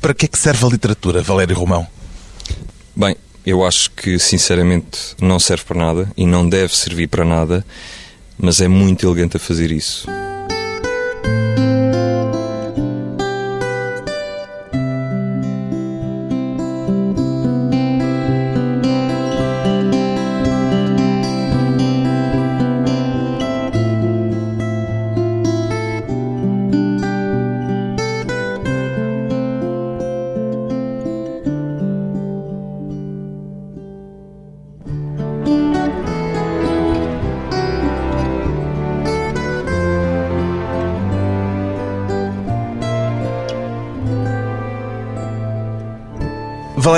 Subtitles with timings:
[0.00, 1.86] Para que é que serve a literatura, Valério Romão?
[2.96, 7.64] Bem, eu acho que sinceramente não serve para nada e não deve servir para nada,
[8.38, 10.08] mas é muito elegante a fazer isso.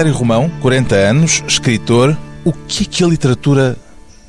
[0.03, 2.19] Valério Romão, 40 anos, escritor.
[2.45, 3.79] O que é que a literatura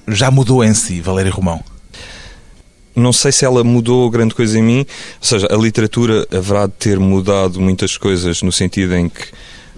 [0.08, 1.64] já mudou em si, Valério Romão?
[2.96, 4.86] Não sei se ela mudou grande coisa em mim, ou
[5.20, 9.30] seja, a literatura haverá de ter mudado muitas coisas no sentido em que,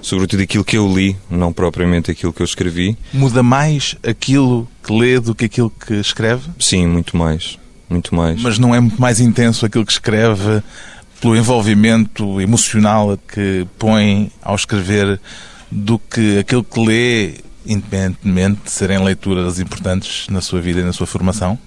[0.01, 2.97] sobretudo aquilo que eu li, não propriamente aquilo que eu escrevi.
[3.13, 6.43] Muda mais aquilo que lê do que aquilo que escreve?
[6.59, 7.57] Sim, muito mais.
[7.89, 8.41] Muito mais.
[8.41, 10.61] Mas não é muito mais intenso aquilo que escreve
[11.21, 15.21] pelo envolvimento emocional que põe ao escrever
[15.71, 17.33] do que aquilo que lê,
[17.65, 21.57] independentemente de serem leituras importantes na sua vida e na sua formação?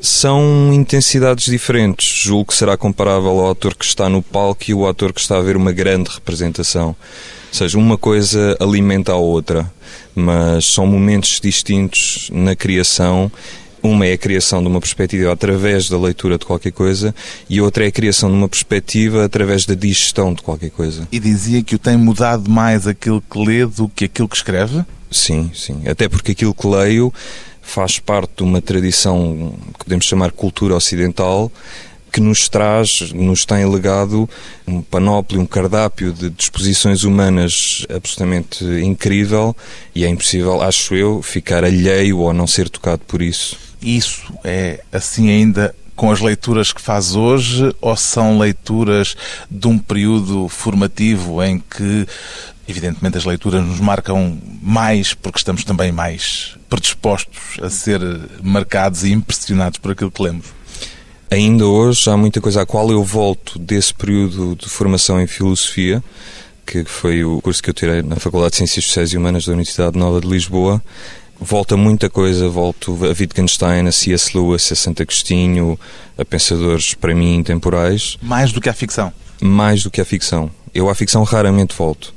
[0.00, 2.06] São intensidades diferentes.
[2.06, 5.38] Julgo que será comparável ao ator que está no palco e o ator que está
[5.38, 6.88] a ver uma grande representação.
[6.88, 9.70] Ou seja, uma coisa alimenta a outra,
[10.14, 13.32] mas são momentos distintos na criação
[13.82, 17.14] uma é a criação de uma perspectiva através da leitura de qualquer coisa
[17.48, 21.06] e outra é a criação de uma perspectiva através da digestão de qualquer coisa.
[21.10, 24.84] E dizia que o tem mudado mais aquilo que lê do que aquilo que escreve?
[25.10, 25.82] Sim, sim.
[25.88, 27.12] Até porque aquilo que leio
[27.62, 31.52] faz parte de uma tradição que podemos chamar cultura ocidental
[32.10, 34.28] que nos traz, nos tem legado
[34.66, 39.56] um panóplio, um cardápio de disposições humanas absolutamente incrível
[39.94, 43.56] e é impossível, acho eu, ficar alheio ou não ser tocado por isso.
[43.80, 49.16] Isso é assim ainda com as leituras que faz hoje ou são leituras
[49.50, 52.06] de um período formativo em que,
[52.68, 58.00] evidentemente, as leituras nos marcam mais porque estamos também mais predispostos a ser
[58.40, 60.57] marcados e impressionados por aquilo que lemos?
[61.30, 66.02] Ainda hoje há muita coisa à qual eu volto desse período de formação em filosofia,
[66.64, 69.52] que foi o curso que eu tirei na Faculdade de Ciências Sociais e Humanas da
[69.52, 70.82] Universidade Nova de Lisboa,
[71.38, 74.34] volta muita coisa, volto a Wittgenstein, a C.S.
[74.34, 75.78] Lewis, a Santo Agostinho,
[76.16, 78.16] a pensadores, para mim, intemporais.
[78.22, 79.12] Mais do que a ficção?
[79.38, 80.50] Mais do que a ficção.
[80.74, 82.14] Eu à ficção raramente volto.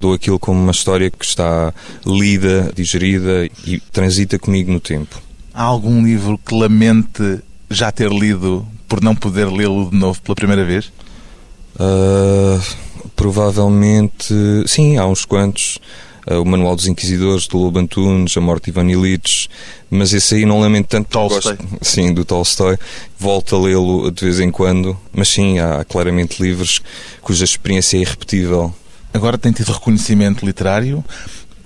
[0.00, 1.74] Dou aquilo como uma história que está
[2.06, 5.20] lida, digerida e transita comigo no tempo.
[5.52, 10.34] Há algum livro que lamente já ter lido por não poder lê-lo de novo pela
[10.34, 10.92] primeira vez?
[11.76, 12.60] Uh,
[13.16, 14.34] provavelmente,
[14.66, 15.78] sim, há uns quantos.
[16.30, 19.48] Uh, o Manual dos Inquisidores, do Lobo Antunes, A Morte de Ivan Illich,
[19.90, 21.08] mas esse aí não lamento tanto.
[21.08, 21.56] Tolstói.
[21.56, 22.78] Gosto, sim, do Tolstói.
[23.18, 26.80] Volto a lê-lo de vez em quando, mas sim, há claramente livros
[27.20, 28.72] cuja experiência é irrepetível.
[29.12, 31.04] Agora tem tido reconhecimento literário.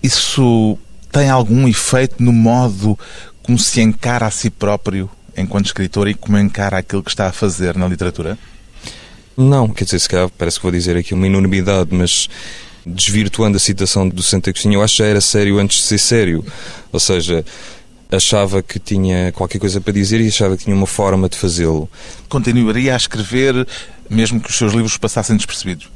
[0.03, 0.79] Isso
[1.13, 2.99] tem algum efeito no modo
[3.43, 7.33] como se encara a si próprio enquanto escritor e como encara aquilo que está a
[7.33, 8.39] fazer na literatura?
[9.37, 12.29] Não, quer dizer, se calhar parece que vou dizer aqui uma enormidade, mas
[12.87, 15.99] desvirtuando a citação do Santa Agostinho, eu acho que já era sério antes de ser
[15.99, 16.45] sério.
[16.93, 17.45] Ou seja,
[18.11, 21.89] achava que tinha qualquer coisa para dizer e achava que tinha uma forma de fazê-lo.
[22.29, 23.67] Continuaria a escrever
[24.09, 25.89] mesmo que os seus livros passassem despercebidos?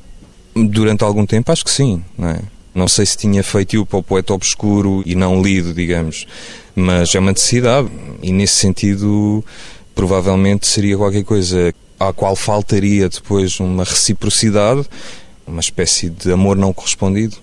[0.55, 2.05] Durante algum tempo, acho que sim.
[2.19, 2.41] Não, é?
[2.75, 6.27] Não sei se tinha feito para o poeta obscuro e não lido, digamos,
[6.75, 7.89] mas é uma necessidade
[8.23, 9.45] e nesse sentido
[9.95, 14.87] provavelmente seria qualquer coisa à qual faltaria depois uma reciprocidade
[15.51, 17.37] uma espécie de amor não correspondido.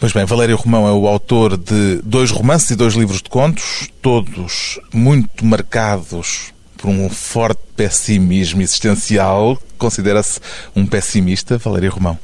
[0.00, 3.88] Pois bem, Valério Romão é o autor de dois romances e dois livros de contos,
[4.02, 9.58] todos muito marcados por um forte pessimismo existencial.
[9.78, 10.40] Considera-se
[10.74, 12.18] um pessimista, Valério Romão?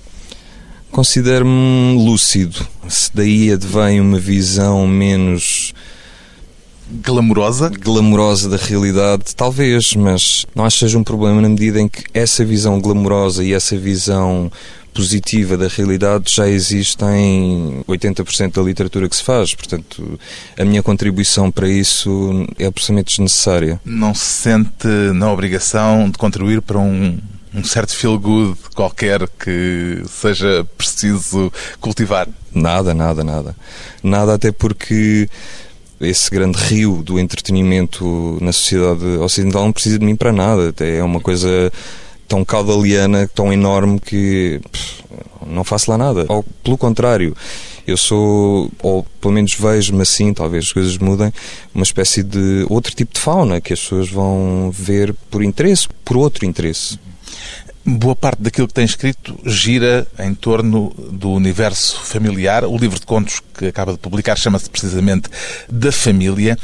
[0.91, 2.67] Considero-me lúcido.
[2.89, 5.73] Se daí advém uma visão menos
[6.91, 7.71] glamourosa?
[7.71, 12.03] Glamourosa da realidade, talvez, mas não acho que seja um problema na medida em que
[12.13, 14.51] essa visão glamourosa e essa visão
[14.93, 19.55] positiva da realidade já existe em 80% da literatura que se faz.
[19.55, 20.19] Portanto,
[20.59, 23.81] a minha contribuição para isso é absolutamente desnecessária.
[23.85, 27.19] Não se sente na obrigação de contribuir para um,
[27.55, 32.29] um certo feel-good qualquer que seja preciso cultivar?
[32.55, 33.57] Nada, nada, nada.
[34.03, 35.29] Nada, até porque
[36.01, 40.73] esse grande rio do entretenimento na sociedade ocidental não precisa de mim para nada.
[40.81, 41.73] É uma coisa
[42.27, 45.03] tão caudaliana, tão enorme que pff,
[45.47, 46.27] não faço lá nada.
[46.29, 47.37] Ou, pelo contrário,
[47.87, 51.33] eu sou, ou pelo menos vejo-me assim, talvez as coisas mudem,
[51.75, 56.17] uma espécie de outro tipo de fauna que as pessoas vão ver por interesse, por
[56.17, 56.99] outro interesse.
[57.85, 62.65] Boa parte daquilo que tem escrito gira em torno do universo familiar.
[62.65, 65.31] O livro de contos que acaba de publicar chama-se precisamente
[65.69, 66.59] Da Família.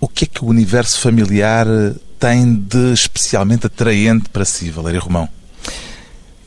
[0.00, 1.66] O que é que o universo familiar
[2.18, 5.28] tem de especialmente atraente para si, Valério Romão?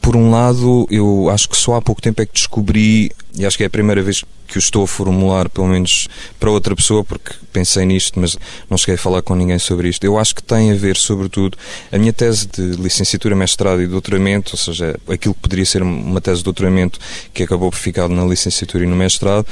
[0.02, 3.56] Por um lado, eu acho que só há pouco tempo é que descobri, e acho
[3.56, 7.06] que é a primeira vez que o estou a formular, pelo menos para outra pessoa,
[7.06, 8.38] porque pensei nisto, mas
[8.70, 10.04] não cheguei a falar com ninguém sobre isto.
[10.04, 11.58] Eu acho que tem a ver, sobretudo,
[11.90, 16.20] a minha tese de licenciatura, mestrado e doutoramento, ou seja, aquilo que poderia ser uma
[16.20, 17.00] tese de doutoramento
[17.34, 19.48] que acabou por ficar na licenciatura e no mestrado,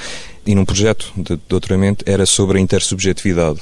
[0.45, 3.61] e num projeto de doutoramento, era sobre a intersubjetividade.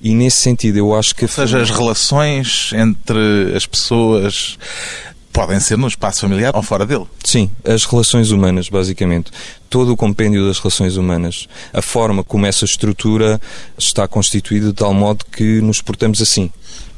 [0.00, 1.24] E nesse sentido, eu acho que.
[1.24, 4.56] Ou seja, as relações entre as pessoas
[5.38, 7.06] podem ser no espaço familiar ou fora dele.
[7.22, 9.30] Sim, as relações humanas, basicamente.
[9.70, 11.46] Todo o compêndio das relações humanas.
[11.72, 13.40] A forma como essa estrutura
[13.78, 16.50] está constituída de tal modo que nos portamos assim.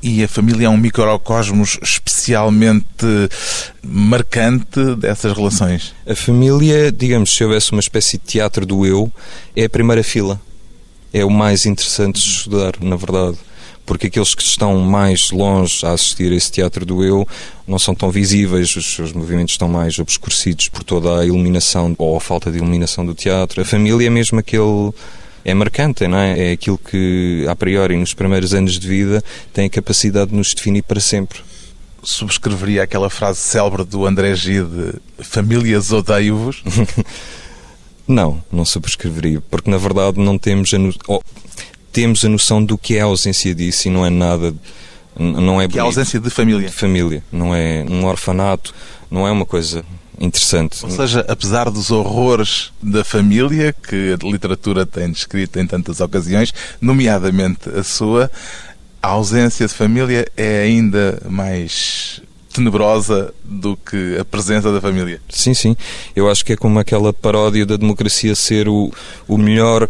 [0.02, 2.86] E a família é um microcosmos especialmente
[3.82, 5.94] marcante dessas relações?
[6.08, 9.12] A família, digamos, se houvesse uma espécie de teatro do eu,
[9.54, 10.40] é a primeira fila.
[11.12, 13.36] É o mais interessante de estudar, na verdade
[13.84, 17.26] porque aqueles que estão mais longe a assistir a esse teatro do eu
[17.66, 22.16] não são tão visíveis, os seus movimentos estão mais obscurecidos por toda a iluminação ou
[22.16, 23.60] a falta de iluminação do teatro.
[23.60, 24.92] A família é mesmo aquele
[25.44, 26.50] é marcante, não é?
[26.50, 29.22] É aquilo que, a priori, nos primeiros anos de vida,
[29.52, 31.40] tem a capacidade de nos definir para sempre.
[32.02, 36.62] Subscreveria aquela frase célebre do André Gide: Famílias odeio-vos?
[38.06, 40.78] não, não subscreveria, porque na verdade não temos a.
[40.78, 40.92] No
[41.92, 44.54] temos a noção do que é a ausência disso e não é nada.
[45.18, 46.68] Não é que é a ausência de família.
[46.68, 47.22] De família.
[47.30, 48.72] Não é um orfanato,
[49.10, 49.84] não é uma coisa
[50.18, 50.84] interessante.
[50.84, 56.52] Ou seja, apesar dos horrores da família que a literatura tem descrito em tantas ocasiões,
[56.80, 58.30] nomeadamente a sua,
[59.02, 62.22] a ausência de família é ainda mais
[62.52, 65.20] tenebrosa do que a presença da família.
[65.28, 65.76] Sim, sim.
[66.14, 68.92] Eu acho que é como aquela paródia da democracia ser o,
[69.26, 69.88] o melhor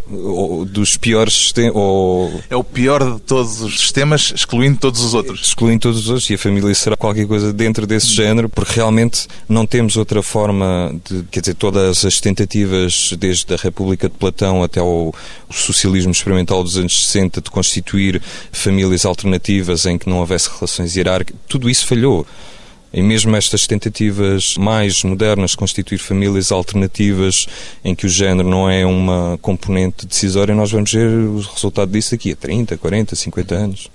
[0.67, 1.75] dos piores sistemas.
[1.75, 2.41] Ou...
[2.49, 5.41] É o pior de todos os sistemas, excluindo todos os outros.
[5.41, 6.29] Excluindo todos os outros.
[6.29, 10.93] E a família será qualquer coisa dentro desse género, porque realmente não temos outra forma
[11.07, 11.23] de.
[11.31, 15.13] Quer dizer, todas as tentativas, desde a República de Platão até ao
[15.51, 18.21] socialismo experimental dos anos 60, de constituir
[18.51, 22.25] famílias alternativas em que não houvesse relações hierárquicas, tudo isso falhou.
[22.93, 27.47] E mesmo estas tentativas mais modernas de constituir famílias alternativas
[27.85, 32.11] em que o género não é uma componente decisória, nós vamos ver o resultado disso
[32.11, 33.91] daqui a 30, 40, 50 anos.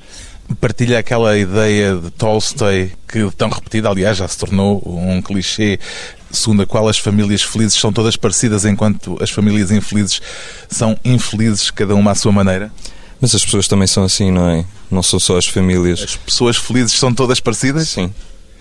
[0.60, 5.78] Partilha aquela ideia de Tolstói, que tão repetida, aliás, já se tornou um clichê,
[6.30, 10.22] segundo a qual as famílias felizes são todas parecidas, enquanto as famílias infelizes
[10.70, 12.72] são infelizes, cada uma à sua maneira?
[13.20, 14.64] Mas as pessoas também são assim, não é?
[14.90, 16.00] Não são só as famílias.
[16.02, 17.88] As pessoas felizes são todas parecidas?
[17.88, 18.10] Sim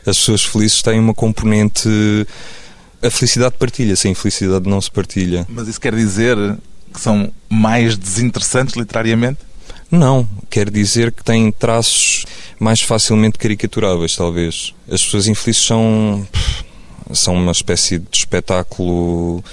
[0.05, 1.89] as pessoas felizes têm uma componente.
[3.01, 5.45] A felicidade partilha-se, a infelicidade não se partilha.
[5.49, 6.37] Mas isso quer dizer
[6.93, 9.39] que são mais desinteressantes literariamente?
[9.91, 12.25] Não, quer dizer que têm traços
[12.59, 14.73] mais facilmente caricaturáveis, talvez.
[14.89, 16.27] As pessoas infelizes são.
[17.13, 19.43] são uma espécie de espetáculo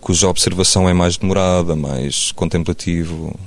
[0.00, 3.38] cuja observação é mais demorada, mais contemplativo.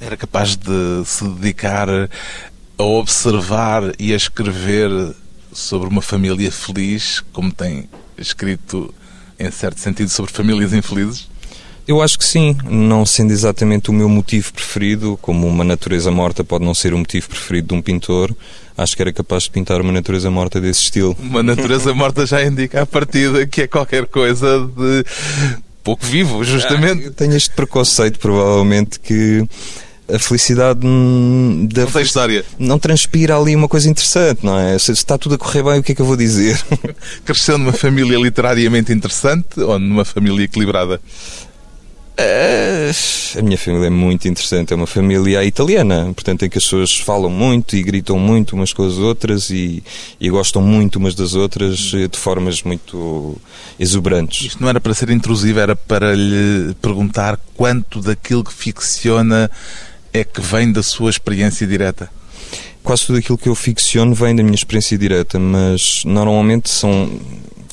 [0.00, 4.90] Era capaz de se dedicar a observar e a escrever
[5.54, 8.92] sobre uma família feliz, como tem escrito,
[9.38, 11.28] em certo sentido, sobre famílias infelizes?
[11.86, 16.42] Eu acho que sim, não sendo exatamente o meu motivo preferido, como uma natureza morta
[16.42, 18.34] pode não ser o motivo preferido de um pintor,
[18.76, 21.14] acho que era capaz de pintar uma natureza morta desse estilo.
[21.20, 25.04] Uma natureza morta já indica a partida que é qualquer coisa de
[25.82, 27.08] pouco vivo, justamente.
[27.08, 29.46] Ah, tenho este preconceito, provavelmente, que
[30.12, 31.86] a felicidade da
[32.58, 34.78] não transpira ali uma coisa interessante, não é?
[34.78, 36.60] Se está tudo a correr bem, o que é que eu vou dizer?
[37.24, 41.00] Cresceu numa família literariamente interessante ou numa família equilibrada?
[43.36, 46.96] a minha família é muito interessante, é uma família italiana, portanto, em que as pessoas
[46.96, 49.82] falam muito e gritam muito umas com as outras e,
[50.20, 53.36] e gostam muito umas das outras eh, de formas muito
[53.80, 54.46] exuberantes.
[54.46, 59.50] Isto não era para ser intrusivo, era para lhe perguntar quanto daquilo que ficciona
[60.14, 62.08] é que vem da sua experiência direta?
[62.84, 67.20] Quase tudo aquilo que eu ficciono vem da minha experiência direta, mas normalmente são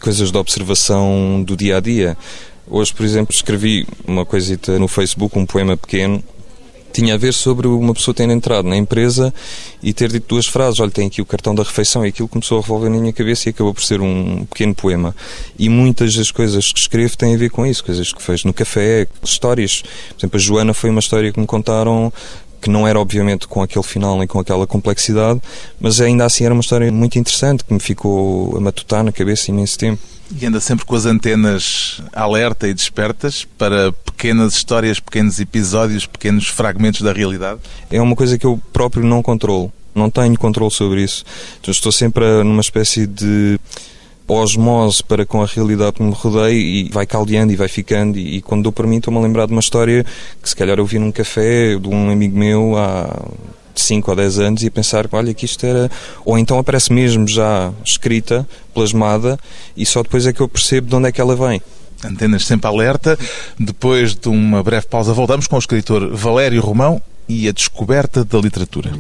[0.02, 2.18] coisas de observação do dia a dia.
[2.68, 6.24] Hoje, por exemplo, escrevi uma coisita no Facebook, um poema pequeno,
[6.92, 9.34] tinha a ver sobre uma pessoa ter entrado na empresa
[9.82, 10.80] e ter dito duas frases.
[10.80, 13.50] Olha, tem aqui o cartão da refeição e aquilo começou a revolver na minha cabeça
[13.50, 15.16] e acabou por ser um pequeno poema.
[15.58, 18.54] E muitas das coisas que escrevo têm a ver com isso, coisas que fez no
[18.54, 19.82] café, histórias.
[19.82, 22.12] Por exemplo, a Joana foi uma história que me contaram
[22.62, 25.42] que não era obviamente com aquele final nem com aquela complexidade,
[25.80, 29.52] mas ainda assim era uma história muito interessante que me ficou a matutar na cabeça
[29.52, 30.02] imenso tempo.
[30.40, 36.48] E anda sempre com as antenas alerta e despertas para pequenas histórias, pequenos episódios, pequenos
[36.48, 37.60] fragmentos da realidade?
[37.90, 39.74] É uma coisa que eu próprio não controlo.
[39.94, 41.26] Não tenho controle sobre isso.
[41.60, 43.60] Então, estou sempre numa espécie de
[44.40, 48.18] osmose para com a realidade que me rodeia e vai caldeando e vai ficando.
[48.18, 50.06] E, e quando dou para mim, estou-me a lembrar de uma história
[50.42, 53.24] que se calhar eu vi num café de um amigo meu há
[53.76, 55.90] 5 ou 10 anos e a pensar, olha, que isto era.
[56.26, 59.38] Ou então aparece mesmo já escrita, plasmada,
[59.76, 61.62] e só depois é que eu percebo de onde é que ela vem.
[62.04, 63.18] Antenas sempre alerta.
[63.60, 68.40] Depois de uma breve pausa, voltamos com o escritor Valério Romão e a descoberta da
[68.40, 68.92] literatura.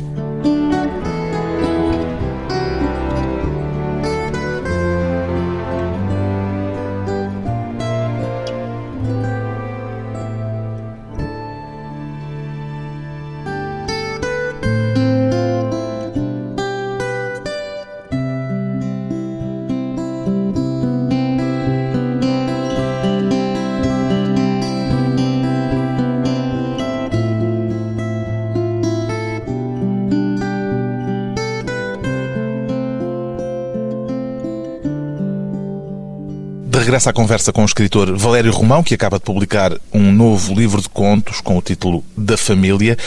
[36.80, 40.82] Regressa à conversa com o escritor Valério Romão, que acaba de publicar um novo livro
[40.82, 42.98] de contos com o título Da Família.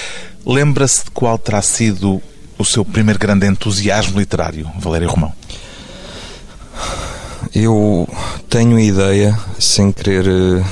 [0.45, 2.21] Lembra-se de qual terá sido
[2.59, 5.33] o seu primeiro grande entusiasmo literário, Valério Romão?
[7.55, 8.09] Eu
[8.49, 10.65] tenho a ideia, sem querer eh,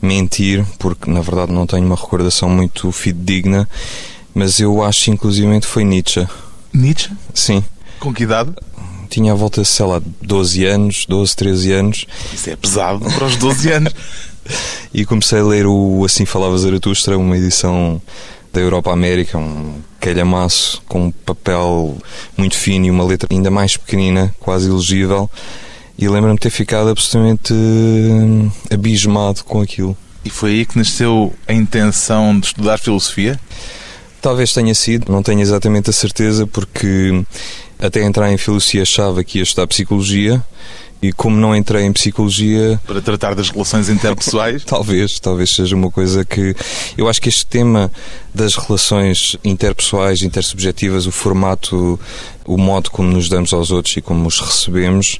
[0.00, 3.68] mentir, porque na verdade não tenho uma recordação muito fidedigna,
[4.34, 6.26] mas eu acho inclusivamente foi Nietzsche.
[6.72, 7.10] Nietzsche?
[7.34, 7.64] Sim.
[7.98, 8.52] Com que idade?
[9.10, 12.06] Tinha à volta, sei lá, 12 anos, 12, 13 anos.
[12.32, 13.92] Isso é pesado para os 12 anos.
[14.94, 18.00] e comecei a ler o Assim Falava Zaratustra, uma edição
[18.52, 21.96] da Europa América, um calhamaço com um papel
[22.36, 25.30] muito fino e uma letra ainda mais pequenina, quase ilegível.
[25.98, 29.96] E lembro-me de ter ficado absolutamente eh, abismado com aquilo.
[30.24, 33.38] E foi aí que nasceu a intenção de estudar filosofia?
[34.20, 37.22] Talvez tenha sido, não tenho exatamente a certeza, porque
[37.80, 40.42] até entrar em filosofia achava que ia estudar psicologia.
[41.02, 44.64] E como não entrei em psicologia para tratar das relações interpessoais?
[44.68, 46.54] Talvez talvez seja uma coisa que
[46.94, 47.90] eu acho que este tema
[48.34, 51.98] das relações interpessoais intersubjetivas o formato
[52.44, 55.18] o modo como nos damos aos outros e como os recebemos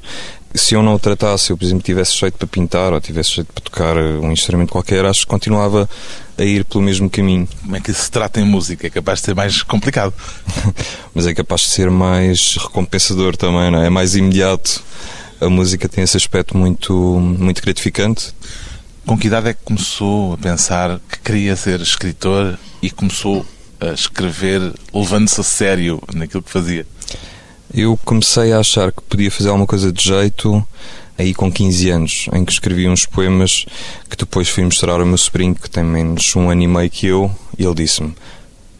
[0.53, 3.53] se eu não o tratasse, eu, por exemplo, tivesse jeito para pintar ou tivesse jeito
[3.53, 5.89] para tocar um instrumento qualquer, acho que continuava
[6.37, 7.47] a ir pelo mesmo caminho.
[7.61, 8.87] Como é que se trata em música?
[8.87, 10.13] É capaz de ser mais complicado.
[11.13, 13.87] Mas é capaz de ser mais recompensador também, não é?
[13.87, 14.83] É mais imediato.
[15.39, 18.33] A música tem esse aspecto muito, muito gratificante.
[19.05, 23.45] Com que idade é que começou a pensar que queria ser escritor e começou
[23.79, 24.61] a escrever
[24.93, 26.85] levando-se a sério naquilo que fazia?
[27.73, 30.65] Eu comecei a achar que podia fazer alguma coisa de jeito
[31.17, 33.65] aí com 15 anos, em que escrevi uns poemas
[34.09, 37.07] que depois fui mostrar ao meu sobrinho, que tem menos um ano e meio que
[37.07, 38.13] eu, e ele disse-me: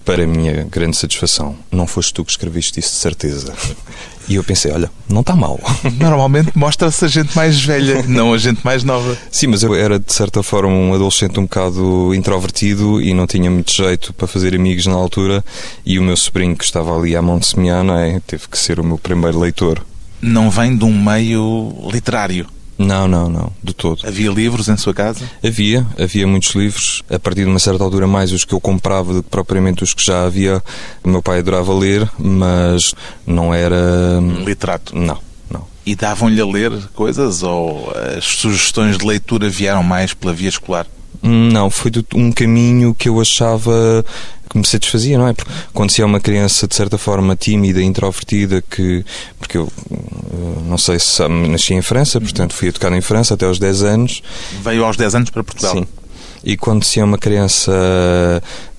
[0.04, 3.54] para a minha grande satisfação, não foste tu que escreviste isso de certeza.
[4.28, 5.60] E eu pensei, olha, não está mal.
[6.00, 9.18] Normalmente mostra-se a gente mais velha, não a gente mais nova.
[9.30, 13.50] Sim, mas eu era de certa forma um adolescente um bocado introvertido e não tinha
[13.50, 15.44] muito jeito para fazer amigos na altura.
[15.86, 18.22] E o meu sobrinho, que estava ali à mão de semear, é?
[18.26, 19.84] teve que ser o meu primeiro leitor.
[20.22, 22.48] Não vem de um meio literário.
[22.82, 24.02] Não, não, não, de todo.
[24.06, 25.30] Havia livros em sua casa?
[25.44, 27.04] Havia, havia muitos livros.
[27.10, 29.94] A partir de uma certa altura, mais os que eu comprava do que propriamente os
[29.94, 30.62] que já havia.
[31.04, 32.94] O meu pai adorava ler, mas
[33.26, 34.20] não era.
[34.20, 34.98] Um literato?
[34.98, 35.20] Não,
[35.50, 35.66] não.
[35.86, 40.88] E davam-lhe a ler coisas ou as sugestões de leitura vieram mais pela via escolar?
[41.24, 44.04] Não, foi um caminho que eu achava
[44.50, 45.34] que me satisfazia, não é?
[45.34, 49.06] Porque quando se é uma criança de certa forma tímida, introvertida, que
[49.40, 49.96] porque eu eh,
[50.66, 54.22] não sei se nasci em França, portanto fui educado em França até aos 10 anos.
[54.62, 55.76] Veio aos 10 anos para Portugal.
[55.76, 55.88] Sim.
[56.44, 57.72] E quando se é uma criança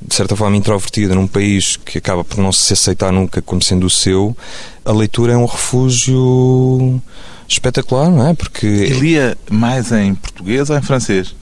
[0.01, 3.87] de certa forma introvertida num país que acaba por não se aceitar nunca como sendo
[3.87, 4.37] o seu,
[4.85, 7.01] a leitura é um refúgio
[7.49, 8.35] espetacular, não é?
[8.35, 11.35] Porque e lia mais em português ou em francês?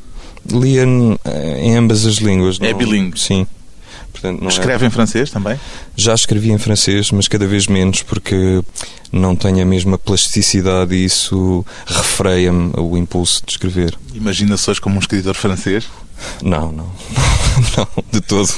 [0.50, 2.58] Lia em ambas as línguas.
[2.60, 3.18] É bilingue?
[3.18, 3.46] Sim.
[4.12, 4.88] Portanto, Escreve é...
[4.88, 5.58] em francês também?
[5.96, 8.62] Já escrevi em francês, mas cada vez menos porque
[9.12, 13.96] não tenho a mesma plasticidade e isso refreia-me o impulso de escrever.
[14.14, 15.88] Imagina-se hoje como um escritor francês?
[16.42, 16.86] Não, não.
[17.76, 18.48] não, de todo.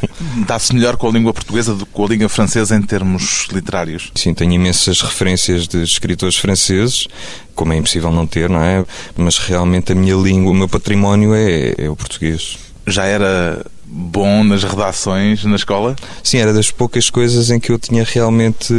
[0.47, 4.11] Dá-se melhor com a língua portuguesa do que com a língua francesa em termos literários?
[4.15, 7.09] Sim, tenho imensas referências de escritores franceses,
[7.55, 8.85] como é impossível não ter, não é?
[9.17, 12.59] Mas realmente a minha língua, o meu património é, é o português.
[12.87, 15.95] Já era bom nas redações na escola?
[16.23, 18.75] Sim, era das poucas coisas em que eu tinha realmente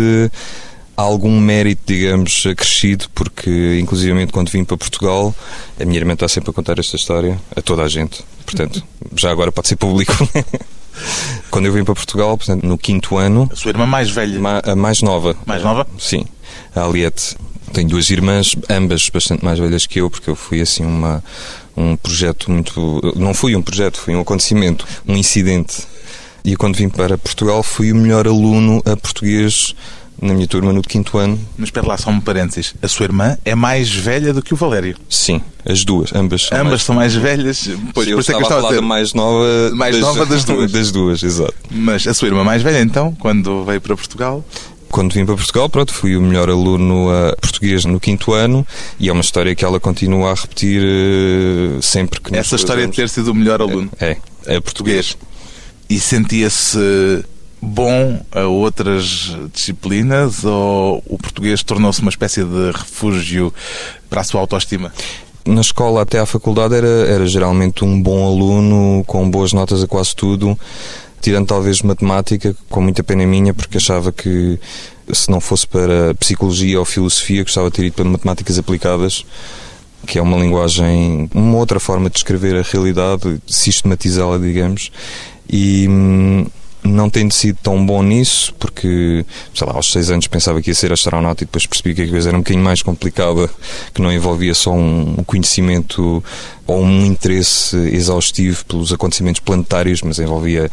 [0.95, 5.35] algum mérito, digamos, acrescido, porque inclusivamente quando vim para Portugal,
[5.79, 8.23] a minha irmã está sempre a contar esta história a toda a gente.
[8.45, 8.83] Portanto,
[9.15, 10.13] já agora pode ser público.
[11.49, 13.49] quando eu vim para Portugal, portanto, no quinto ano.
[13.51, 14.39] A sua irmã mais velha?
[14.63, 15.35] A mais nova.
[15.45, 15.87] Mais nova?
[15.97, 16.25] Sim.
[16.75, 17.35] A Aliette.
[17.71, 21.23] Tenho duas irmãs, ambas bastante mais velhas que eu, porque eu fui assim uma,
[21.75, 23.13] um projeto muito.
[23.15, 25.87] Não fui um projeto, foi um acontecimento, um incidente.
[26.45, 29.73] E quando vim para Portugal fui o melhor aluno a português
[30.21, 31.39] na minha turma no quinto ano.
[31.57, 32.75] Mas espera lá, só um parênteses.
[32.81, 34.95] A sua irmã é mais velha do que o Valério?
[35.09, 36.83] Sim, as duas, ambas são Ambas mais...
[36.83, 37.69] são mais velhas?
[37.93, 40.25] Pois, eu por estava, é que eu estava a falar mais nova, mais das, nova
[40.25, 40.71] das duas.
[40.71, 41.55] das duas, exato.
[41.69, 44.43] Mas a sua irmã mais velha, então, quando veio para Portugal?
[44.93, 48.65] quando vim para Portugal, pronto, fui o melhor aluno uh, português no quinto ano
[48.99, 52.95] e é uma história que ela continua a repetir uh, sempre que Essa história de
[52.95, 53.89] ter sido o melhor aluno?
[53.99, 55.17] É, é, é português.
[55.89, 56.77] E sentia-se
[57.63, 63.53] bom a outras disciplinas ou o português tornou-se uma espécie de refúgio
[64.09, 64.91] para a sua autoestima?
[65.45, 69.87] Na escola até à faculdade era, era geralmente um bom aluno, com boas notas a
[69.87, 70.57] quase tudo,
[71.21, 74.59] tirando talvez matemática, com muita pena minha, porque achava que
[75.11, 79.25] se não fosse para psicologia ou filosofia, gostava de ter ido para matemáticas aplicadas,
[80.05, 84.91] que é uma linguagem, uma outra forma de descrever a realidade, sistematizá-la, digamos.
[85.49, 86.45] E hum,
[86.83, 90.75] não tendo sido tão bom nisso, porque, sei lá, aos seis anos pensava que ia
[90.75, 93.49] ser astronauta e depois percebi que a coisa era um bocadinho mais complicada,
[93.93, 96.23] que não envolvia só um conhecimento
[96.67, 100.69] ou um interesse exaustivo pelos acontecimentos planetários, mas envolvia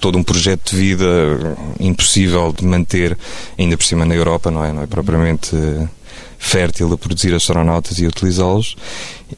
[0.00, 1.06] todo um projeto de vida
[1.78, 3.16] impossível de manter,
[3.58, 4.72] ainda por cima na Europa, não é?
[4.72, 5.56] Não é propriamente
[6.38, 8.74] fértil a produzir astronautas e utilizá-los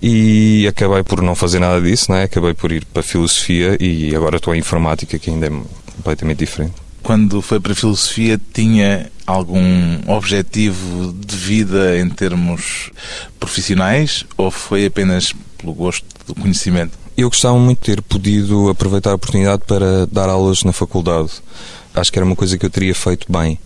[0.00, 2.22] e acabei por não fazer nada disso, não é?
[2.22, 5.50] acabei por ir para a filosofia e agora estou em informática que ainda é
[5.94, 6.74] completamente diferente.
[7.02, 12.90] Quando foi para a filosofia, tinha algum objetivo de vida em termos
[13.40, 16.98] profissionais ou foi apenas pelo gosto do conhecimento?
[17.16, 21.30] Eu gostava muito de ter podido aproveitar a oportunidade para dar aulas na faculdade.
[21.94, 23.58] Acho que era uma coisa que eu teria feito bem,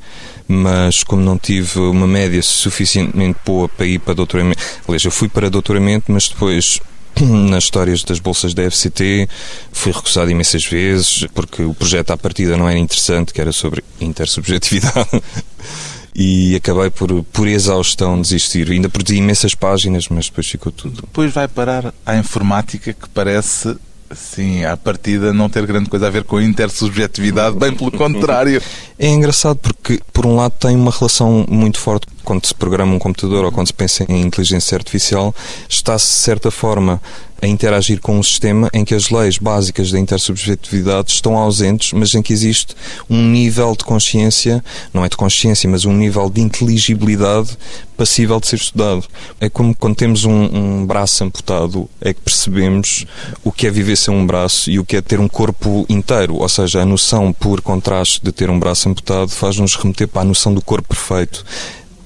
[0.49, 5.29] mas como não tive uma média suficientemente boa para ir para doutoramento, aliás, eu fui
[5.29, 6.81] para doutoramento, mas depois
[7.51, 9.29] nas histórias das bolsas da FCT,
[9.73, 13.83] fui recusado imensas vezes porque o projeto à partida não era interessante, que era sobre
[14.01, 15.23] intersubjetividade.
[16.15, 18.71] e acabei por, por exaustão desistir.
[18.71, 21.03] Ainda perdi imensas páginas, mas depois ficou tudo.
[21.03, 23.77] Depois vai parar à informática que parece
[24.15, 28.63] Sim, à partida não ter grande coisa a ver com a intersubjetividade, bem pelo contrário.
[28.99, 32.99] É engraçado porque, por um lado, tem uma relação muito forte quando se programa um
[32.99, 35.33] computador ou quando se pensa em inteligência artificial,
[35.69, 37.01] está-se, de certa forma,
[37.41, 42.13] a interagir com um sistema em que as leis básicas da intersubjetividade estão ausentes, mas
[42.15, 42.75] em que existe
[43.09, 47.57] um nível de consciência, não é de consciência, mas um nível de inteligibilidade
[47.97, 49.05] passível de ser estudado.
[49.41, 53.07] É como quando temos um, um braço amputado, é que percebemos
[53.45, 56.37] o que é viver sem um braço e o que é ter um corpo inteiro,
[56.37, 60.25] ou seja, a noção por contraste de ter um braço amputado faz-nos remeter para a
[60.25, 61.45] noção do corpo perfeito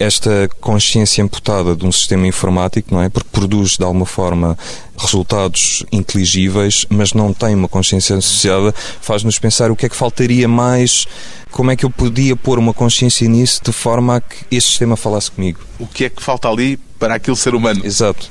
[0.01, 3.11] esta consciência amputada de um sistema informático, não é?
[3.11, 4.59] Porque produz de alguma forma
[4.97, 10.49] resultados inteligíveis, mas não tem uma consciência associada, faz-nos pensar o que é que faltaria
[10.49, 11.07] mais,
[11.51, 14.97] como é que eu podia pôr uma consciência nisso de forma a que este sistema
[14.97, 15.61] falasse comigo.
[15.79, 17.83] O que é que falta ali para aquele ser humano?
[17.85, 18.31] Exato.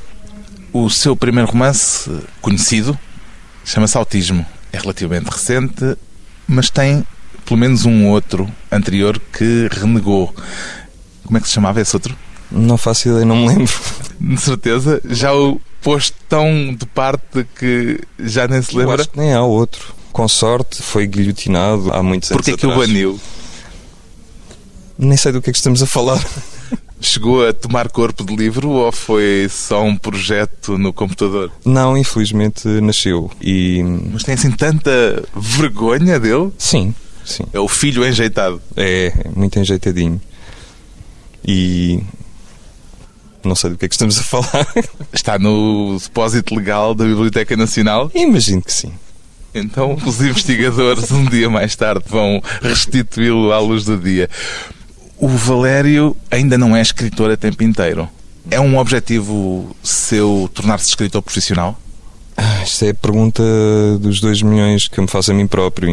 [0.73, 2.09] O seu primeiro romance
[2.41, 2.97] conhecido
[3.63, 4.43] chama-se Autismo.
[4.73, 5.95] É relativamente recente,
[6.47, 7.05] mas tem
[7.45, 10.33] pelo menos um outro anterior que renegou.
[11.29, 12.17] Como é que se chamava esse outro?
[12.51, 13.71] Não faço ideia, não me lembro.
[14.19, 14.99] De certeza?
[15.05, 18.95] Já o pôs tão de parte que já nem se lembra?
[18.95, 19.93] Eu acho que nem há outro.
[20.11, 23.19] Com sorte, foi guilhotinado há muitos anos Porquê que o baniu?
[24.97, 26.19] Nem sei do que é que estamos a falar.
[26.99, 31.51] Chegou a tomar corpo de livro ou foi só um projeto no computador?
[31.63, 33.29] Não, infelizmente nasceu.
[33.39, 33.83] E...
[34.11, 36.51] Mas tem assim tanta vergonha dele?
[36.57, 37.43] Sim, sim.
[37.53, 38.59] É o filho enjeitado.
[38.75, 40.19] É, muito enjeitadinho
[41.51, 41.99] e
[43.43, 44.67] não sei do que é que estamos a falar.
[45.11, 48.11] Está no depósito legal da Biblioteca Nacional?
[48.13, 48.91] Imagino que sim.
[49.55, 54.29] Então os investigadores um dia mais tarde vão restituí-lo à luz do dia.
[55.17, 58.07] O Valério ainda não é escritor a tempo inteiro.
[58.51, 61.79] É um objetivo seu tornar-se escritor profissional?
[62.61, 63.43] Esta é a pergunta
[63.99, 65.89] dos 2 milhões que eu me faço a mim próprio.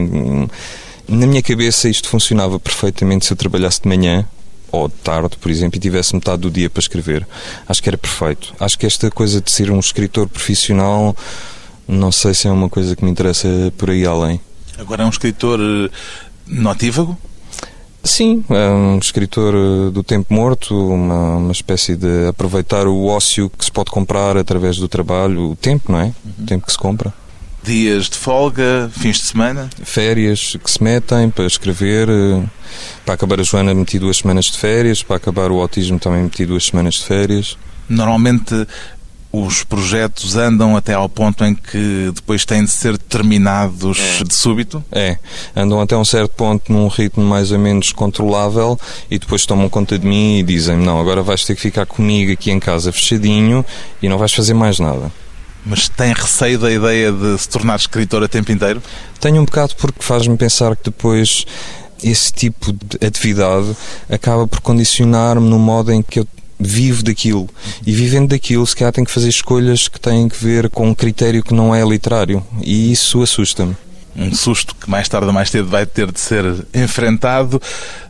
[1.09, 4.29] Na minha cabeça isto funcionava perfeitamente se eu trabalhasse de manhã
[4.71, 7.27] ou de tarde, por exemplo, e tivesse metade do dia para escrever.
[7.69, 8.55] Acho que era perfeito.
[8.59, 11.17] Acho que esta coisa de ser um escritor profissional,
[11.87, 14.41] não sei se é uma coisa que me interessa por aí além.
[14.79, 15.91] Agora é um escritor eh,
[16.47, 17.17] notívago?
[18.05, 23.51] Sim, é um escritor eh, do tempo morto, uma, uma espécie de aproveitar o ócio
[23.51, 26.05] que se pode comprar através do trabalho, o tempo, não é?
[26.05, 26.33] Uhum.
[26.41, 27.13] O tempo que se compra.
[27.67, 29.69] Dias de folga, fins de semana?
[29.83, 32.09] Férias que se metem para escrever.
[32.09, 32.45] Eh,
[33.05, 36.47] para acabar a Joana meti duas semanas de férias, para acabar o autismo também meti
[36.47, 37.59] duas semanas de férias.
[37.89, 38.55] Normalmente
[39.33, 44.23] os projetos andam até ao ponto em que depois têm de ser terminados é.
[44.23, 44.85] de súbito?
[44.93, 45.19] É,
[45.57, 48.79] andam até um certo ponto num ritmo mais ou menos controlável
[49.11, 52.31] e depois tomam conta de mim e dizem não, agora vais ter que ficar comigo
[52.31, 53.67] aqui em casa fechadinho
[54.01, 55.11] e não vais fazer mais nada.
[55.67, 58.81] Mas tem receio da ideia de se tornar escritor a tempo inteiro?
[59.21, 61.45] Tenho um bocado porque faz-me pensar que depois
[62.03, 63.77] esse tipo de atividade
[64.09, 67.49] acaba por condicionar-me no modo em que eu vivo daquilo.
[67.85, 70.95] E vivendo daquilo, se calhar tem que fazer escolhas que têm que ver com um
[70.95, 72.47] critério que não é literário.
[72.63, 73.77] E isso assusta-me.
[74.15, 77.61] Um susto que mais tarde ou mais cedo vai ter de ser enfrentado.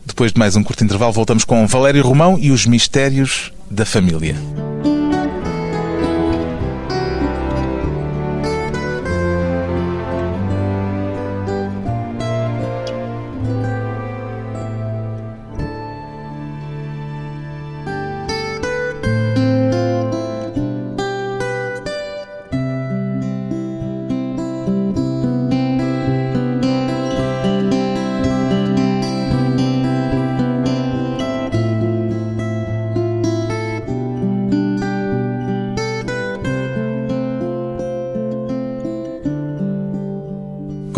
[0.05, 4.35] Depois de mais um curto intervalo, voltamos com Valério Romão e os mistérios da família.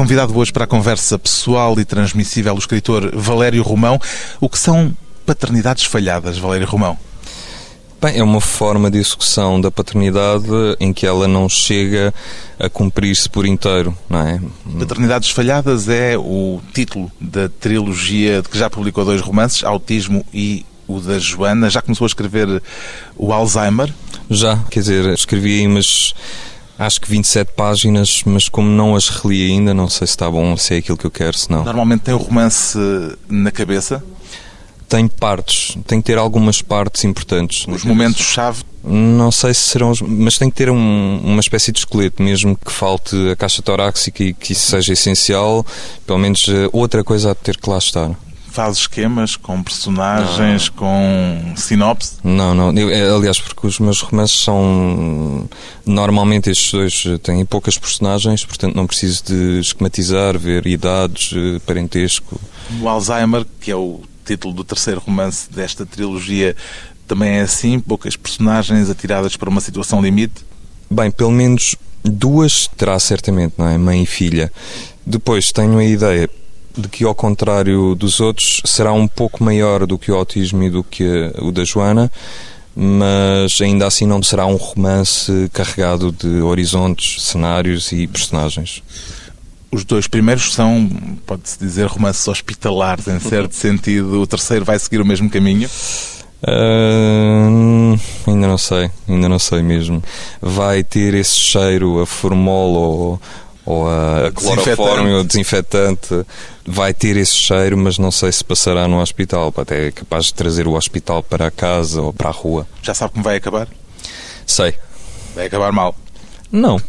[0.10, 4.02] Convidado hoje para a conversa pessoal e transmissível o escritor Valério Romão.
[4.42, 4.92] O que são
[5.24, 6.98] paternidades falhadas, Valério Romão?
[8.02, 10.48] Bem, é uma forma de execução da paternidade
[10.80, 12.12] em que ela não chega
[12.60, 14.42] a cumprir-se por inteiro, não é?
[14.80, 20.66] Paternidades Falhadas é o título da trilogia de que já publicou dois romances, Autismo e
[20.88, 21.70] o da Joana.
[21.70, 22.64] Já começou a escrever
[23.16, 23.94] o Alzheimer?
[24.28, 26.16] Já, quer dizer, escrevi aí, mas
[26.80, 30.56] acho que 27 páginas, mas como não as reli ainda, não sei se está bom,
[30.56, 31.64] se é aquilo que eu quero, se não.
[31.64, 32.78] Normalmente tem o romance
[33.28, 34.04] na cabeça?
[34.88, 37.68] Tem partes, tem que ter algumas partes importantes.
[37.68, 38.64] Os momentos-chave?
[38.84, 42.72] Não sei se serão, mas tem que ter um, uma espécie de esqueleto, mesmo que
[42.72, 45.66] falte a caixa torácica e que isso seja essencial,
[46.08, 48.10] pelo menos eh, outra coisa há de ter que lá estar
[48.60, 50.76] faz esquemas com personagens, não.
[50.76, 52.18] com sinopse?
[52.22, 52.78] Não, não.
[52.78, 55.48] Eu, é, aliás, porque os meus romances são.
[55.86, 62.40] Normalmente estes dois têm poucas personagens, portanto não preciso de esquematizar, ver idades, eh, parentesco.
[62.82, 66.54] O Alzheimer, que é o título do terceiro romance desta trilogia,
[67.08, 67.80] também é assim?
[67.80, 70.46] Poucas personagens atiradas para uma situação limite?
[70.92, 73.78] Bem, pelo menos duas terá certamente, não é?
[73.78, 74.52] Mãe e filha.
[75.06, 76.30] Depois tenho a ideia,
[76.80, 80.70] de que, ao contrário dos outros, será um pouco maior do que o autismo e
[80.70, 82.12] do que o da Joana,
[82.76, 88.82] mas ainda assim não será um romance carregado de horizontes, cenários e personagens.
[89.72, 90.90] Os dois primeiros são,
[91.26, 94.22] pode-se dizer, romances hospitalares, em certo sentido.
[94.22, 95.70] O terceiro vai seguir o mesmo caminho?
[96.42, 100.02] Uh, ainda não sei, ainda não sei mesmo.
[100.42, 103.22] Vai ter esse cheiro a formol ou,
[103.70, 106.26] ou a, cloroforme ou desinfetante
[106.66, 109.54] vai ter esse cheiro, mas não sei se passará no hospital.
[109.56, 112.68] Até é capaz de trazer o hospital para a casa ou para a rua.
[112.82, 113.68] Já sabe como vai acabar?
[114.44, 114.74] Sei.
[115.36, 115.96] Vai acabar mal?
[116.52, 116.82] Não.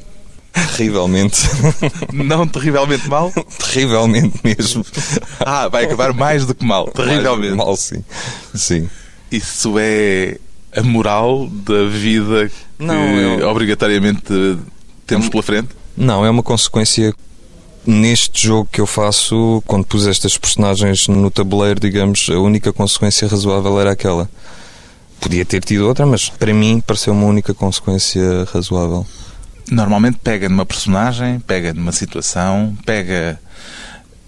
[0.52, 1.42] Terrivelmente.
[2.14, 3.30] Não terrivelmente mal?
[3.70, 4.82] terrivelmente mesmo.
[5.38, 6.88] Ah, vai acabar mais do que mal.
[6.88, 7.56] Terrivelmente.
[7.56, 8.02] mal, sim.
[8.54, 8.88] Sim.
[9.30, 10.38] Isso é
[10.74, 13.48] a moral da vida que não, eu...
[13.48, 14.58] obrigatoriamente
[15.06, 15.79] temos pela frente?
[15.96, 17.14] Não, é uma consequência
[17.86, 23.26] neste jogo que eu faço, quando pus estas personagens no tabuleiro, digamos, a única consequência
[23.26, 24.28] razoável era aquela.
[25.20, 29.06] Podia ter tido outra, mas para mim pareceu uma única consequência razoável.
[29.70, 33.38] Normalmente pega numa personagem, pega numa situação, pega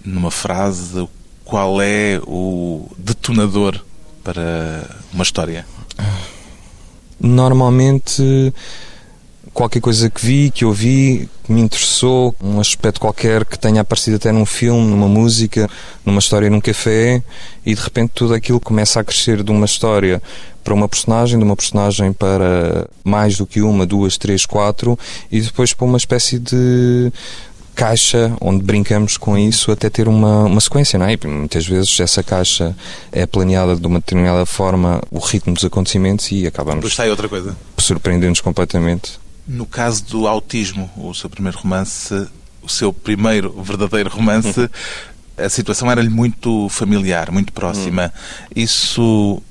[0.05, 1.07] numa frase.
[1.43, 3.79] Qual é o detonador
[4.23, 5.65] para uma história?
[7.19, 8.53] Normalmente
[9.53, 14.15] qualquer coisa que vi, que ouvi, que me interessou, um aspecto qualquer que tenha aparecido
[14.15, 15.69] até num filme, numa música,
[16.05, 17.21] numa história num café,
[17.65, 20.21] e de repente tudo aquilo começa a crescer de uma história
[20.63, 24.97] para uma personagem, de uma personagem para mais do que uma, duas, três, quatro,
[25.31, 27.11] e depois para uma espécie de
[27.75, 31.13] caixa onde brincamos com isso até ter uma, uma sequência, não é?
[31.13, 32.75] E muitas vezes essa caixa
[33.11, 36.81] é planeada de uma determinada forma, o ritmo dos acontecimentos e acabamos.
[36.81, 37.55] Depois sai outra coisa.
[37.77, 39.22] Surpreendendo-nos completamente.
[39.47, 42.27] No caso do autismo, o seu primeiro romance,
[42.61, 44.69] o seu primeiro verdadeiro romance,
[45.37, 48.05] a situação era-lhe muito familiar, muito próxima.
[48.05, 48.47] Hum.
[48.55, 49.41] Isso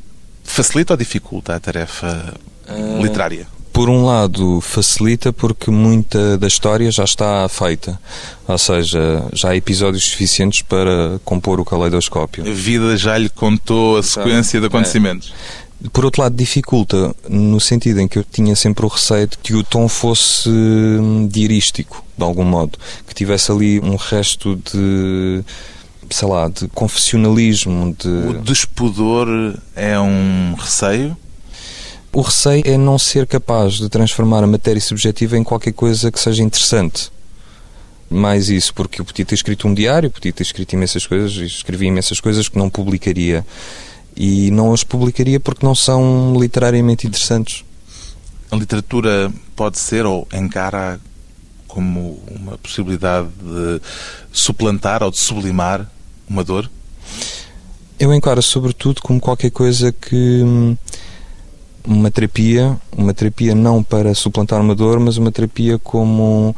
[0.42, 2.34] facilita ou dificulta a tarefa
[2.68, 3.02] uh...
[3.02, 3.46] literária?
[3.72, 7.98] por um lado, facilita porque muita da história já está feita.
[8.46, 12.46] Ou seja, já há episódios suficientes para compor o caleidoscópio.
[12.46, 15.32] A vida já lhe contou a sequência de acontecimentos.
[15.32, 15.61] É.
[15.90, 19.54] Por outro lado, dificulta, no sentido em que eu tinha sempre o receio de que
[19.54, 22.78] o tom fosse hum, diarístico, de algum modo.
[23.06, 25.44] Que tivesse ali um resto de
[26.12, 27.96] sei lá, de confessionalismo.
[27.98, 28.08] De...
[28.08, 29.28] O despudor
[29.74, 31.16] é um receio?
[32.12, 36.20] O receio é não ser capaz de transformar a matéria subjetiva em qualquer coisa que
[36.20, 37.10] seja interessante.
[38.10, 41.86] Mais isso, porque eu podia ter escrito um diário, podia ter escrito imensas coisas, escrevi
[41.86, 43.44] imensas coisas que não publicaria.
[44.16, 47.64] E não as publicaria porque não são literariamente interessantes.
[48.50, 51.00] A literatura pode ser ou encara
[51.66, 53.80] como uma possibilidade de
[54.30, 55.90] suplantar ou de sublimar
[56.28, 56.70] uma dor?
[57.98, 60.76] Eu encaro sobretudo como qualquer coisa que hum,
[61.86, 66.54] uma terapia, uma terapia não para suplantar uma dor, mas uma terapia como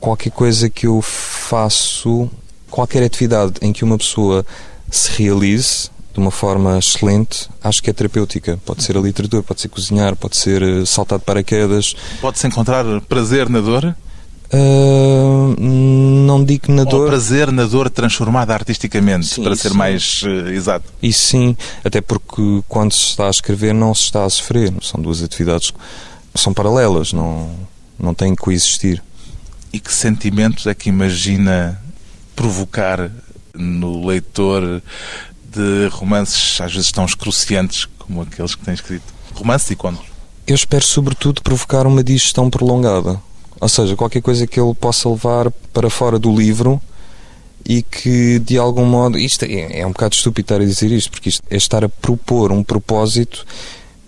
[0.00, 2.30] qualquer coisa que eu faço,
[2.70, 4.46] qualquer atividade em que uma pessoa
[4.90, 8.58] se realize de uma forma excelente, acho que é terapêutica.
[8.64, 11.94] Pode ser a literatura, pode ser cozinhar, pode ser eh, saltar de paraquedas.
[12.22, 13.94] Pode-se encontrar prazer na dor?
[14.50, 17.02] Uh, não digo na dor.
[17.02, 19.76] Ou prazer na dor transformada artisticamente, sim, para ser sim.
[19.76, 20.90] mais uh, exato.
[21.02, 24.72] Isso sim, até porque quando se está a escrever não se está a sofrer.
[24.80, 27.50] São duas atividades que são paralelas, não,
[27.98, 29.02] não têm que coexistir.
[29.70, 31.78] E que sentimentos é que imagina
[32.34, 33.10] provocar
[33.54, 34.80] no leitor
[35.56, 39.04] de romances às vezes tão excruciantes como aqueles que tem escrito?
[39.34, 40.04] Romances e contos.
[40.46, 43.20] Eu espero, sobretudo, provocar uma digestão prolongada
[43.60, 46.80] ou seja, qualquer coisa que ele possa levar para fora do livro
[47.64, 49.18] e que de algum modo.
[49.18, 51.88] Isto é, é um bocado estúpido estar a dizer isto, porque isto é estar a
[51.88, 53.46] propor um propósito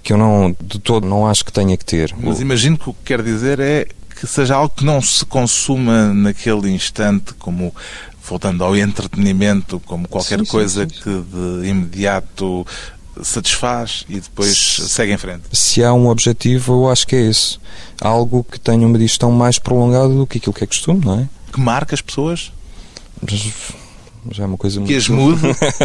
[0.02, 2.14] que eu não, de todo, não acho que tenha que ter.
[2.18, 6.12] Mas imagino que o que quer dizer é que seja algo que não se consuma
[6.12, 7.74] naquele instante, como
[8.28, 11.02] voltando ao entretenimento, como qualquer sim, coisa sim, sim.
[11.02, 12.66] que de imediato
[13.22, 15.42] satisfaz e depois segue em frente.
[15.52, 17.58] Se há um objetivo, eu acho que é esse.
[18.00, 21.28] Algo que tenha uma digestão mais prolongada do que aquilo que é costume, não é?
[21.52, 22.52] Que marca as pessoas?
[24.30, 25.40] Já é uma coisa que as mude?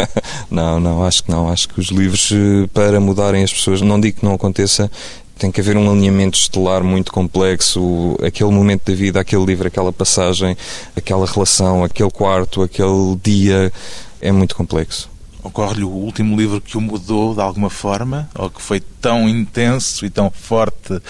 [0.50, 1.48] não, não, acho que não.
[1.48, 4.90] Acho que os livros, eh, para mudarem as pessoas, não digo que não aconteça,
[5.38, 9.92] tem que haver um alinhamento estelar muito complexo, aquele momento da vida, aquele livro, aquela
[9.92, 10.56] passagem,
[10.96, 13.72] aquela relação, aquele quarto, aquele dia,
[14.20, 15.10] é muito complexo.
[15.42, 20.06] Ocorre-lhe o último livro que o mudou de alguma forma, ou que foi tão intenso
[20.06, 21.00] e tão forte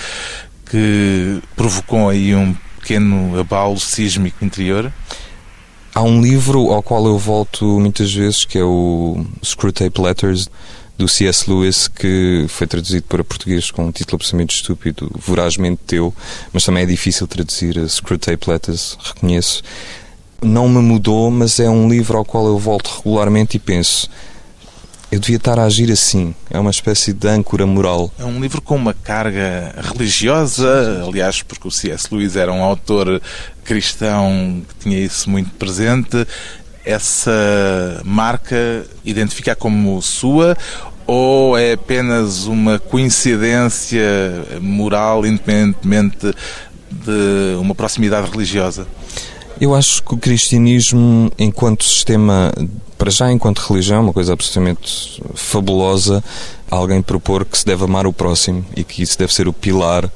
[0.69, 4.93] que provocou aí um pequeno abalo sísmico interior?
[5.95, 10.49] Há um livro ao qual eu volto muitas vezes, que é o Screwtape Letters,
[10.97, 11.51] do C.S.
[11.51, 16.15] Lewis, que foi traduzido para português com um título absolutamente estúpido, Vorazmente Teu,
[16.53, 19.63] mas também é difícil traduzir a Screwtape Letters, reconheço
[20.45, 24.09] não me mudou, mas é um livro ao qual eu volto regularmente e penso.
[25.11, 26.35] Eu devia estar a agir assim.
[26.51, 28.13] É uma espécie de âncora moral.
[28.19, 32.09] É um livro com uma carga religiosa, aliás, porque o C.S.
[32.11, 33.23] Lewis era um autor
[33.65, 36.27] cristão que tinha isso muito presente.
[36.85, 40.57] Essa marca identifica como sua
[41.07, 44.03] ou é apenas uma coincidência
[44.61, 46.35] moral, independentemente
[46.91, 48.87] de uma proximidade religiosa?
[49.61, 52.53] Eu acho que o cristianismo, enquanto sistema,
[52.99, 56.25] para já enquanto religião, é uma coisa absolutamente fabulosa,
[56.71, 60.11] alguém propor que se deve amar o próximo e que isso deve ser o pilar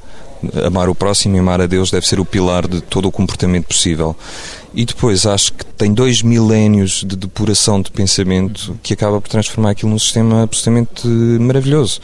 [0.65, 3.67] amar o próximo e amar a Deus deve ser o pilar de todo o comportamento
[3.67, 4.15] possível.
[4.73, 9.71] E depois acho que tem dois milénios de depuração de pensamento que acaba por transformar
[9.71, 11.99] aquilo num sistema absolutamente maravilhoso.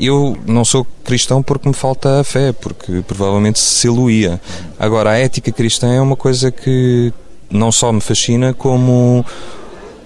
[0.00, 4.40] Eu não sou cristão porque me falta a fé, porque provavelmente se eluía.
[4.78, 7.12] Agora, a ética cristã é uma coisa que
[7.50, 9.24] não só me fascina, como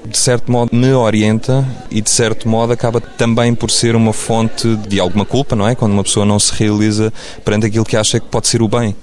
[0.04, 4.76] de certo modo me orienta e de certo modo acaba também por ser uma fonte
[4.88, 5.74] de alguma culpa, não é?
[5.74, 7.12] Quando uma pessoa não se realiza
[7.44, 8.94] perante aquilo que acha que pode ser o bem.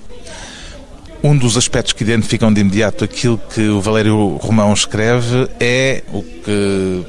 [1.23, 6.23] Um dos aspectos que identificam de imediato aquilo que o Valério Romão escreve é o
[6.23, 7.05] que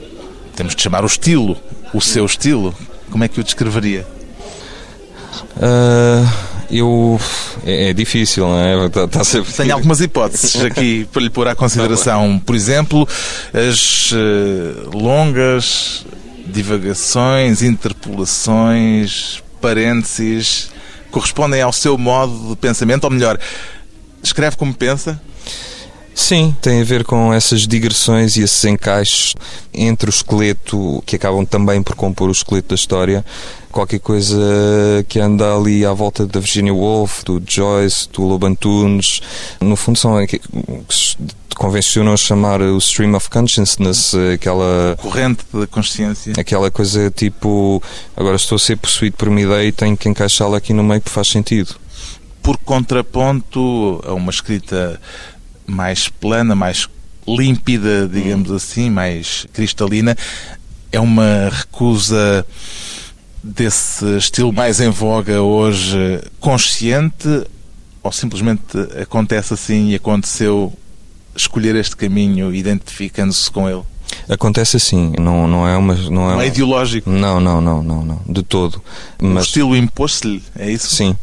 [0.57, 1.57] temos de chamar o estilo,
[1.95, 2.75] o seu estilo.
[3.11, 4.07] Como é que o descreveria?
[5.57, 7.21] Uh, eu
[7.65, 8.89] é, é, difícil, não é?
[8.89, 9.53] Tá, tá sempre...
[9.53, 12.39] Tenho algumas hipóteses aqui para lhe pôr à consideração.
[12.39, 13.09] Por exemplo,
[13.53, 16.05] as uh, longas
[16.47, 20.71] divagações, interpolações, parênteses
[21.11, 23.39] correspondem ao seu modo de pensamento, ou melhor,
[24.23, 25.21] escreve como pensa?
[26.15, 29.35] Sim, tem a ver com essas digressões e esses encaixes
[29.73, 33.25] entre o esqueleto, que acabam também por compor o esqueleto da história,
[33.71, 34.39] qualquer coisa
[35.09, 39.21] que anda ali à volta da Virginia Woolf, do Joyce, do Loban Tunes,
[39.61, 40.17] no fundo são
[41.57, 47.83] convencionam chamar o stream of consciousness, aquela corrente da consciência, aquela coisa tipo
[48.17, 51.03] agora estou a ser possuído por uma ideia e tenho que encaixá-la aqui no meio
[51.03, 51.75] que faz sentido.
[52.43, 54.99] Por contraponto a uma escrita
[55.67, 56.89] mais plana, mais
[57.29, 60.17] límpida, digamos assim, mais cristalina,
[60.91, 62.47] é uma recusa
[63.43, 67.47] desse estilo mais em voga hoje consciente
[68.03, 68.63] ou simplesmente
[69.01, 70.73] acontece assim e aconteceu
[71.35, 73.83] escolher este caminho identificando-se com ele?
[74.29, 75.95] Acontece assim, não, não é uma.
[75.95, 77.09] Não é, não é ideológico?
[77.09, 78.83] Não, não, não, não, não, de todo.
[79.21, 79.45] Mas...
[79.45, 80.95] O estilo impôs-lhe, é isso?
[80.95, 81.17] Sim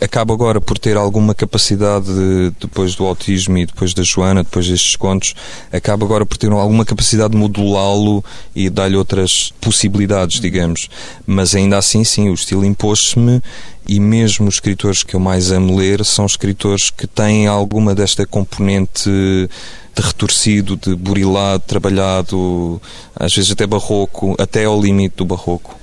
[0.00, 4.66] acabo agora por ter alguma capacidade, de, depois do autismo e depois da Joana, depois
[4.66, 5.34] destes contos,
[5.70, 10.88] acabo agora por ter alguma capacidade de modulá-lo e dar-lhe outras possibilidades, digamos.
[11.26, 13.42] Mas ainda assim, sim, o estilo impôs-me
[13.86, 18.24] e mesmo os escritores que eu mais amo ler são escritores que têm alguma desta
[18.26, 22.80] componente de retorcido, de burilado, trabalhado,
[23.14, 25.76] às vezes até barroco, até ao limite do barroco.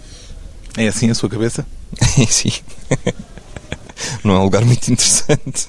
[0.77, 1.65] É assim a sua cabeça?
[2.29, 2.51] sim.
[4.23, 5.67] Não é um lugar muito interessante.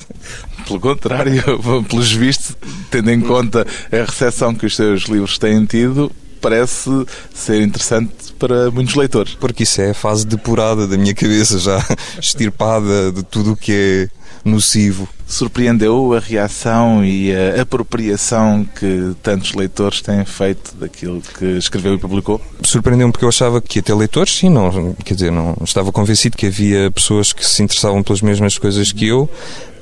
[0.66, 1.42] Pelo contrário,
[1.88, 2.56] pelos vistos,
[2.90, 6.10] tendo em conta a recepção que os seus livros têm tido,
[6.40, 6.90] parece
[7.34, 9.34] ser interessante para muitos leitores.
[9.34, 11.84] Porque isso é a fase depurada da minha cabeça, já
[12.18, 13.72] estirpada de tudo o que
[14.12, 14.17] é
[14.48, 15.08] nocivo.
[15.26, 21.98] Surpreendeu a reação e a apropriação que tantos leitores têm feito daquilo que escreveu e
[21.98, 22.40] publicou?
[22.62, 26.36] Surpreendeu-me porque eu achava que ia ter leitores, sim, não, quer dizer, não estava convencido
[26.36, 29.28] que havia pessoas que se interessavam pelas mesmas coisas que eu.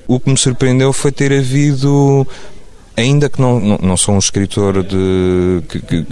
[0.08, 2.26] O que me surpreendeu foi ter havido
[2.96, 6.06] ainda que não, não, não sou um escritor de que, que,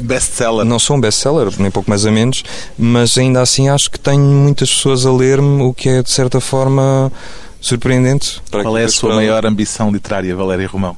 [0.00, 0.64] best-seller.
[0.64, 2.42] Não sou um best-seller, nem pouco mais ou menos,
[2.78, 6.40] mas ainda assim acho que tenho muitas pessoas a ler-me, o que é de certa
[6.40, 7.12] forma
[7.66, 8.40] surpreendente.
[8.50, 10.96] Qual é a sua maior ambição literária, Valéria Romão?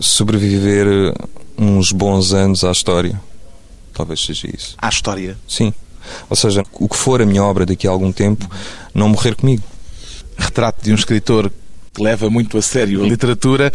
[0.00, 0.86] Sobreviver
[1.58, 3.20] uns bons anos à história.
[3.92, 4.76] Talvez seja isso.
[4.78, 5.36] À história?
[5.46, 5.72] Sim.
[6.28, 8.48] Ou seja, o que for a minha obra daqui a algum tempo,
[8.94, 9.62] não morrer comigo.
[10.36, 11.52] Retrato de um escritor
[11.92, 13.72] que leva muito a sério a literatura.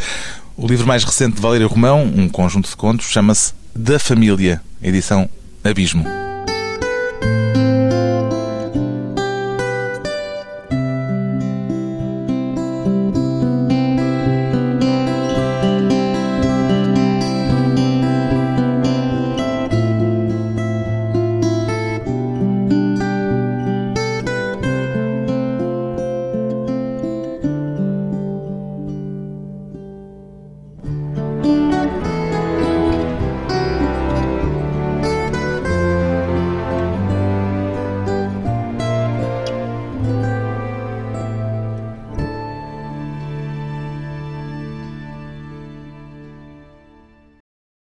[0.58, 5.30] O livro mais recente de Valéria Romão, um conjunto de contos, chama-se Da Família, edição
[5.64, 6.29] Abismo.